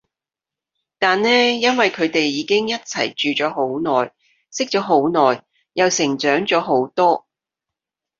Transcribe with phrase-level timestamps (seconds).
[0.97, 1.29] 但呢
[1.61, 4.11] 因為佢哋已經一齊住咗好耐，
[4.49, 7.27] 識咗好耐，又成長咗好多